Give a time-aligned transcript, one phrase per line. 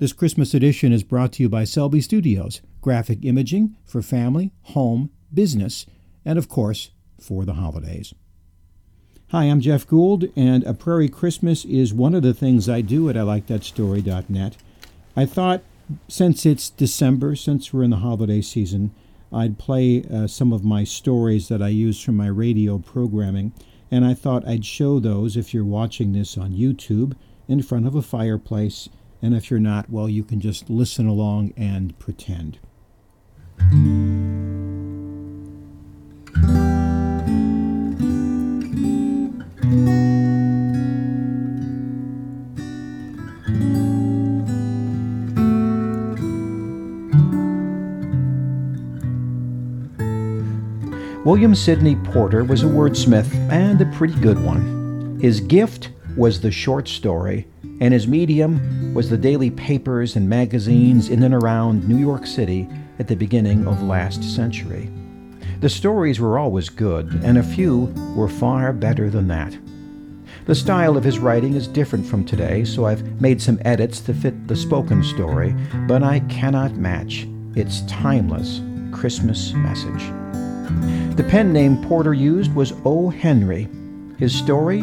[0.00, 5.10] This Christmas edition is brought to you by Selby Studios, graphic imaging for family, home,
[5.34, 5.84] business,
[6.24, 6.88] and of course,
[7.20, 8.14] for the holidays.
[9.28, 13.10] Hi, I'm Jeff Gould, and A Prairie Christmas is one of the things I do
[13.10, 14.56] at ILikeThatStory.net.
[15.14, 15.62] I thought
[16.08, 18.94] since it's December, since we're in the holiday season,
[19.30, 23.52] I'd play uh, some of my stories that I use from my radio programming,
[23.90, 27.94] and I thought I'd show those if you're watching this on YouTube in front of
[27.94, 28.88] a fireplace,
[29.22, 32.58] and if you're not, well, you can just listen along and pretend.
[51.24, 55.18] William Sidney Porter was a wordsmith and a pretty good one.
[55.20, 57.46] His gift was the short story,
[57.80, 62.68] and his medium was the daily papers and magazines in and around New York City
[62.98, 64.90] at the beginning of last century.
[65.60, 69.58] The stories were always good, and a few were far better than that.
[70.46, 74.14] The style of his writing is different from today, so I've made some edits to
[74.14, 75.54] fit the spoken story,
[75.86, 78.60] but I cannot match its timeless
[78.92, 80.02] Christmas message.
[81.16, 83.10] The pen name Porter used was O.
[83.10, 83.68] Henry.
[84.18, 84.80] His story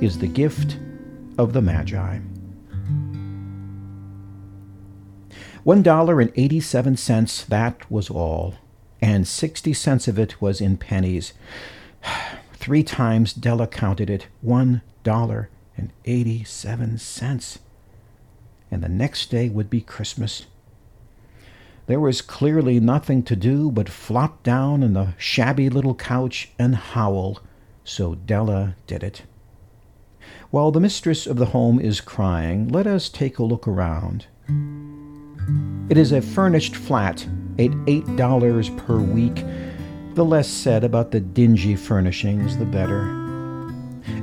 [0.00, 0.78] is The Gift
[1.38, 2.18] of the Magi.
[5.64, 8.56] One dollar and eighty-seven cents, that was all,
[9.00, 11.32] and sixty cents of it was in pennies.
[12.54, 14.26] Three times Della counted it.
[14.40, 17.58] One dollar and eighty-seven cents.
[18.70, 20.46] And the next day would be Christmas.
[21.86, 26.74] There was clearly nothing to do but flop down on the shabby little couch and
[26.74, 27.40] howl,
[27.84, 29.22] so Della did it.
[30.50, 34.26] While the mistress of the home is crying, let us take a look around.
[35.88, 37.26] It is a furnished flat
[37.58, 39.44] at eight dollars per week.
[40.14, 43.02] The less said about the dingy furnishings, the better.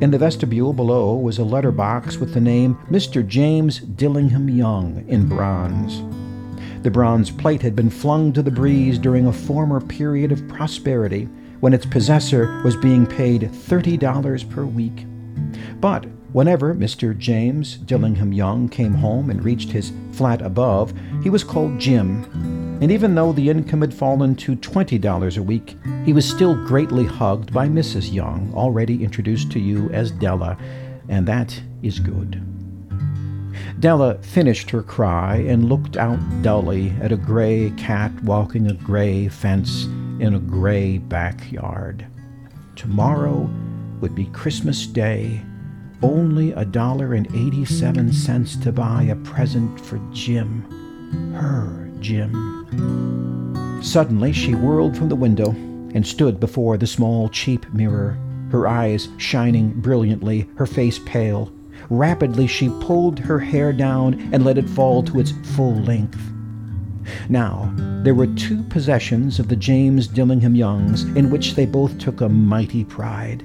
[0.00, 3.26] In the vestibule below was a letter box with the name Mr.
[3.26, 6.02] James Dillingham Young in bronze.
[6.82, 11.28] The bronze plate had been flung to the breeze during a former period of prosperity
[11.60, 15.06] when its possessor was being paid $30 per week.
[15.84, 17.14] But whenever Mr.
[17.14, 22.24] James Dillingham Young came home and reached his flat above, he was called Jim.
[22.80, 27.04] And even though the income had fallen to $20 a week, he was still greatly
[27.04, 28.10] hugged by Mrs.
[28.10, 30.56] Young, already introduced to you as Della,
[31.10, 32.42] and that is good.
[33.78, 39.28] Della finished her cry and looked out dully at a gray cat walking a gray
[39.28, 39.84] fence
[40.18, 42.06] in a gray backyard.
[42.74, 43.50] Tomorrow
[44.00, 45.42] would be Christmas Day.
[46.04, 50.60] Only a dollar and eighty-seven cents to buy a present for Jim.
[51.32, 53.80] Her Jim.
[53.82, 55.52] Suddenly she whirled from the window
[55.94, 58.18] and stood before the small, cheap mirror,
[58.50, 61.50] her eyes shining brilliantly, her face pale.
[61.88, 66.20] Rapidly, she pulled her hair down and let it fall to its full length.
[67.30, 67.72] Now,
[68.02, 72.28] there were two possessions of the James Dillingham Youngs in which they both took a
[72.28, 73.42] mighty pride.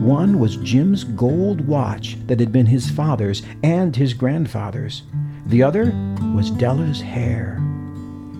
[0.00, 5.02] One was Jim's gold watch that had been his father's and his grandfather's.
[5.46, 5.92] The other
[6.34, 7.58] was Della's hair.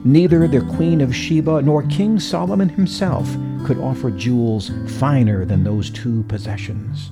[0.04, 5.88] Neither the Queen of Sheba nor King Solomon himself could offer jewels finer than those
[5.88, 7.10] two possessions.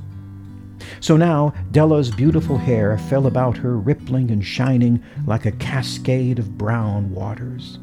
[1.00, 6.58] So now Della's beautiful hair fell about her, rippling and shining like a cascade of
[6.58, 7.78] brown waters.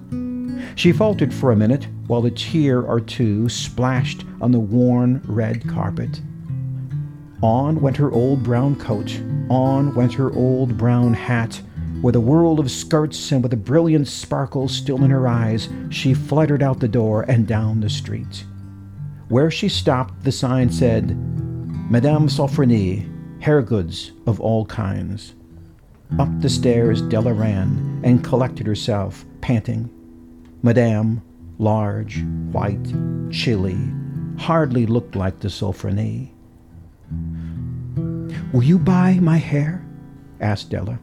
[0.76, 5.68] She faltered for a minute while a tear or two splashed on the worn red
[5.68, 6.22] carpet.
[7.42, 11.62] On went her old brown coat, on went her old brown hat.
[12.02, 16.14] With a whirl of skirts and with a brilliant sparkle still in her eyes, she
[16.14, 18.46] fluttered out the door and down the street.
[19.28, 21.18] Where she stopped, the sign said,
[21.90, 23.06] Madame Sofronie,
[23.42, 25.34] hair goods of all kinds.
[26.18, 29.90] Up the stairs Della ran and collected herself, panting.
[30.62, 31.22] Madame,
[31.58, 32.22] large,
[32.52, 32.94] white,
[33.32, 33.78] chilly,
[34.38, 36.30] hardly looked like the Sofronie.
[38.52, 39.86] Will you buy my hair?
[40.42, 41.00] asked Della.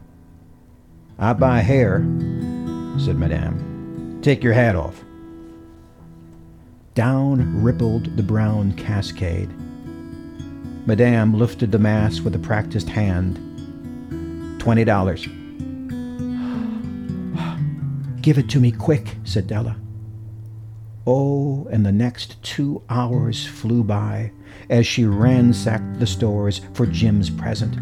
[1.17, 1.99] I buy hair,
[2.99, 4.19] said Madame.
[4.21, 5.03] Take your hat off.
[6.93, 9.49] Down rippled the brown cascade.
[10.85, 13.39] Madame lifted the mass with a practiced hand.
[14.59, 15.27] Twenty dollars.
[18.27, 19.77] Give it to me quick, said Della.
[21.05, 24.33] Oh, and the next two hours flew by
[24.69, 27.79] as she ransacked the stores for Jim's present.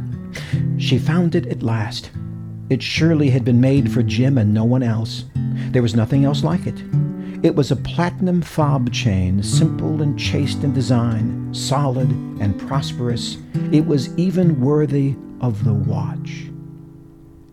[0.77, 2.11] She found it at last
[2.69, 5.25] It surely had been made for Jim and no one else.
[5.71, 6.79] There was nothing else like it.
[7.41, 13.39] It was a platinum fob chain, simple and chaste in design, solid and prosperous.
[13.71, 16.51] It was even worthy of the watch.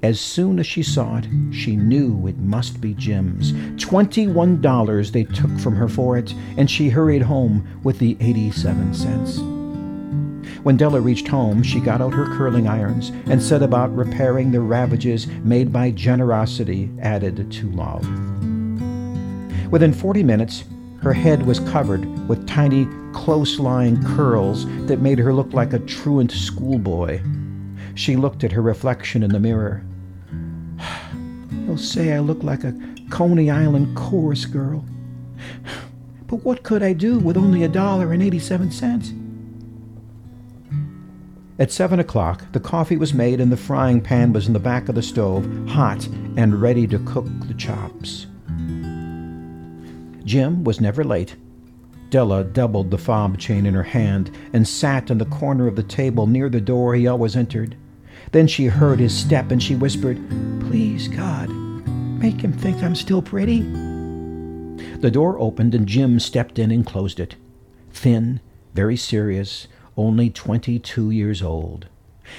[0.02, 3.52] As soon as she saw it, she knew it must be Jim's.
[3.80, 8.94] Twenty-one dollars they took from her for it, and she hurried home with the eighty-seven
[8.94, 9.38] cents.
[10.64, 14.60] When Della reached home, she got out her curling irons and set about repairing the
[14.60, 18.04] ravages made by generosity added to love.
[19.70, 20.64] Within forty minutes,
[21.00, 25.78] her head was covered with tiny, close lying curls that made her look like a
[25.78, 27.20] truant schoolboy.
[27.94, 29.84] She looked at her reflection in the mirror.
[31.72, 32.78] They'll say I look like a
[33.08, 34.84] Coney Island chorus girl.
[36.26, 39.14] But what could I do with only a dollar and 87 cents?
[41.58, 44.90] At seven o'clock, the coffee was made and the frying pan was in the back
[44.90, 48.26] of the stove, hot and ready to cook the chops.
[50.26, 51.36] Jim was never late.
[52.10, 55.82] Della doubled the fob chain in her hand and sat in the corner of the
[55.82, 57.76] table near the door he always entered.
[58.32, 60.18] Then she heard his step and she whispered,
[60.60, 61.50] Please, God,
[62.22, 63.60] make him think I'm still pretty.
[65.00, 67.34] The door opened and Jim stepped in and closed it.
[67.90, 68.40] Thin,
[68.74, 69.66] very serious,
[69.96, 71.88] only 22 years old.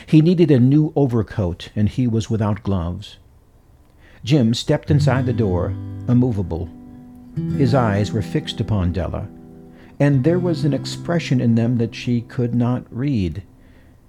[0.05, 3.17] He needed a new overcoat and he was without gloves.
[4.23, 5.71] Jim stepped inside the door,
[6.07, 6.69] immovable.
[7.57, 9.27] His eyes were fixed upon Della,
[9.99, 13.43] and there was an expression in them that she could not read.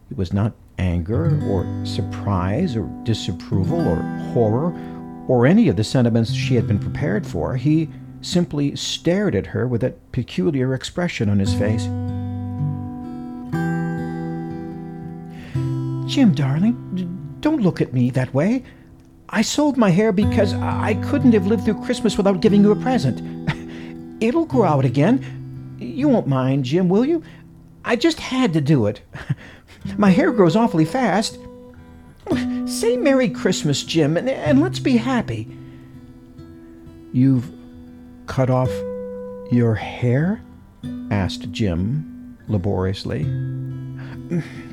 [0.09, 4.73] It was not anger or surprise or disapproval or horror
[5.29, 7.57] or any of the sentiments she had been prepared for.
[7.57, 7.89] He
[8.21, 11.85] simply stared at her with that peculiar expression on his face.
[16.11, 18.63] Jim, darling, don't look at me that way.
[19.29, 22.77] I sold my hair because I couldn't have lived through Christmas without giving you a
[22.77, 23.21] present.
[24.23, 25.77] It'll grow out again.
[25.79, 27.23] You won't mind, Jim, will you?
[27.85, 29.01] I just had to do it.
[29.99, 31.39] My hair grows awfully fast.
[32.67, 35.49] Say Merry Christmas, Jim, and, and let's be happy.
[37.13, 37.51] You've
[38.27, 38.71] cut off
[39.51, 40.43] your hair?
[41.11, 43.25] asked Jim laboriously.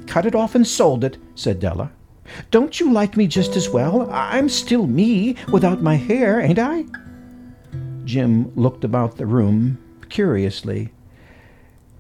[0.07, 1.91] Cut it off and sold it, said Della.
[2.49, 4.09] Don't you like me just as well?
[4.11, 6.85] I'm still me without my hair, ain't I?
[8.05, 9.77] Jim looked about the room
[10.09, 10.91] curiously.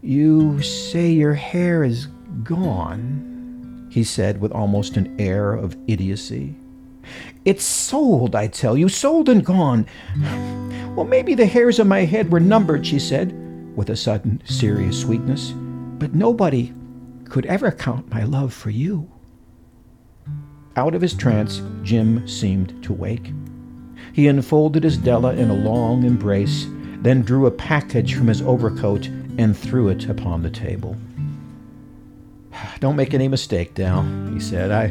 [0.01, 2.07] You say your hair is
[2.43, 3.30] gone,
[3.91, 6.55] he said with almost an air of idiocy.
[7.43, 9.85] It's sold, I tell you, sold and gone.
[10.95, 13.33] Well, maybe the hairs on my head were numbered, she said,
[13.75, 16.73] with a sudden serious sweetness, but nobody
[17.25, 19.11] could ever count my love for you.
[20.77, 23.33] Out of his trance, Jim seemed to wake.
[24.13, 26.65] He enfolded his Della in a long embrace,
[27.01, 30.95] then drew a package from his overcoat and threw it upon the table.
[32.79, 34.03] Don't make any mistake, Dell,
[34.33, 34.71] he said.
[34.71, 34.87] I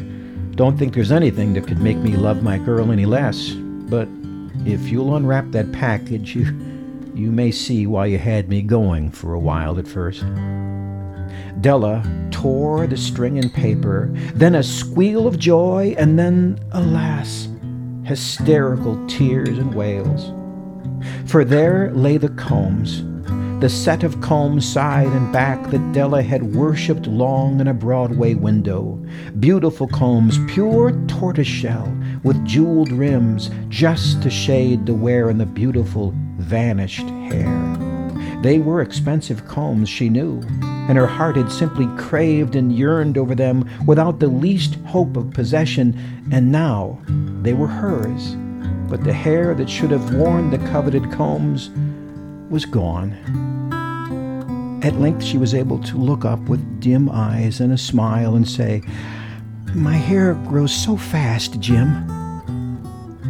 [0.55, 3.51] don't think there's anything that could make me love my girl any less.
[3.51, 4.07] But
[4.65, 6.45] if you'll unwrap that package, you,
[7.13, 10.23] you may see why you had me going for a while at first.
[11.61, 17.47] Della tore the string and paper, then a squeal of joy, and then, alas,
[18.03, 20.33] hysterical tears and wails.
[21.25, 23.03] For there lay the combs,
[23.61, 28.33] the set of combs side and back that Della had worshipped long in a Broadway
[28.33, 28.99] window.
[29.39, 36.11] Beautiful combs, pure tortoiseshell, with jeweled rims, just to shade the wear in the beautiful
[36.37, 37.77] vanished hair.
[38.41, 43.35] They were expensive combs, she knew, and her heart had simply craved and yearned over
[43.35, 45.95] them without the least hope of possession,
[46.31, 46.99] and now
[47.43, 48.35] they were hers.
[48.89, 51.69] But the hair that should have worn the coveted combs
[52.49, 53.50] was gone.
[54.83, 58.47] At length she was able to look up with dim eyes and a smile and
[58.47, 58.81] say,
[59.75, 62.07] My hair grows so fast, Jim.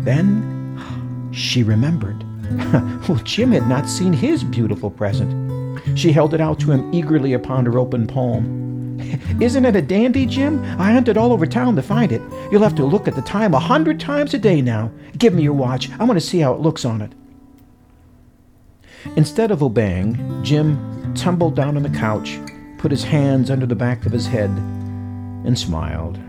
[0.05, 2.23] Then she remembered.
[3.07, 5.51] well, Jim had not seen his beautiful present.
[5.97, 8.99] She held it out to him eagerly upon her open palm.
[9.41, 10.63] Isn't it a dandy, Jim?
[10.79, 12.21] I hunted all over town to find it.
[12.51, 14.89] You'll have to look at the time a hundred times a day now.
[15.17, 15.89] Give me your watch.
[15.99, 17.11] I want to see how it looks on it.
[19.15, 22.39] Instead of obeying, Jim tumbled down on the couch,
[22.77, 24.49] put his hands under the back of his head,
[25.45, 26.19] and smiled.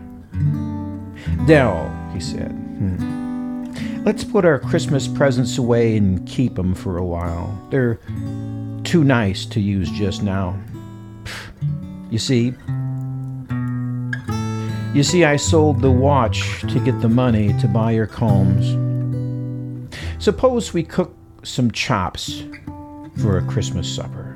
[1.45, 4.03] Dell, he said, hmm.
[4.05, 7.57] Let's put our Christmas presents away and keep 'em for a while.
[7.69, 7.99] They're
[8.83, 10.55] too nice to use just now.
[12.11, 12.53] You see,
[14.93, 18.77] You see, I sold the watch to get the money to buy your combs.
[20.23, 22.43] Suppose we cook some chops
[23.19, 24.32] for a Christmas supper.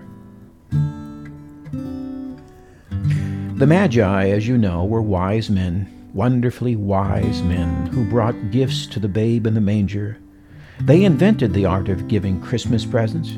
[3.58, 9.00] The Magi, as you know, were wise men, wonderfully wise men, who brought gifts to
[9.00, 10.20] the babe in the manger.
[10.80, 13.32] They invented the art of giving Christmas presents.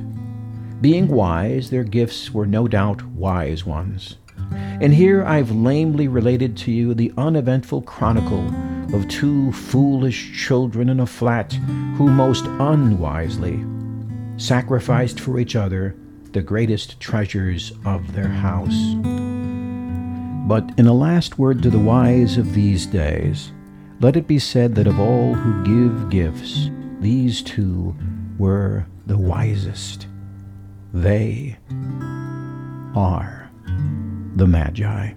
[0.82, 4.18] Being wise, their gifts were no doubt wise ones.
[4.52, 8.46] And here I've lamely related to you the uneventful chronicle
[8.94, 11.54] of two foolish children in a flat
[11.96, 13.64] who most unwisely
[14.36, 15.96] sacrificed for each other
[16.34, 19.29] the greatest treasures of their house.
[20.50, 23.52] But in a last word to the wise of these days,
[24.00, 27.96] let it be said that of all who give gifts, these two
[28.40, 30.08] were the wisest.
[30.92, 31.56] They
[32.96, 33.52] are
[34.38, 35.12] the Magi.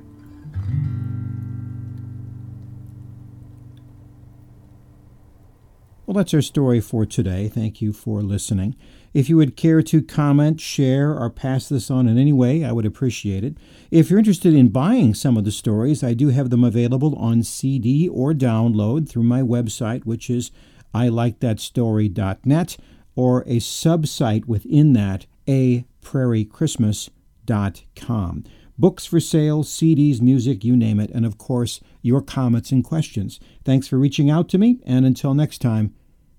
[6.05, 7.49] Well, that's our story for today.
[7.49, 8.75] Thank you for listening.
[9.15, 12.73] If you would care to comment, share, or pass this on in any way, I
[12.73, 13.57] would appreciate it.
[13.93, 17.45] If you're interested in buying some of the stories, I do have them available on
[17.45, 20.51] CD or download through my website, which is
[20.93, 22.77] ilikethatstory.net,
[23.15, 28.45] or a subsite within that, a prairiechristmas.com.
[28.83, 33.39] Books for sale, CDs, music, you name it, and of course, your comments and questions.
[33.65, 35.95] Thanks for reaching out to me, and until next time,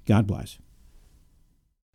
[0.05, 0.59] God bless.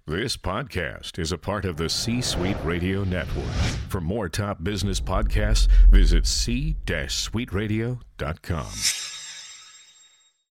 [0.07, 3.52] This podcast is a part of the C Suite Radio Network.
[3.90, 9.08] For more top business podcasts, visit c-suiteradio.com.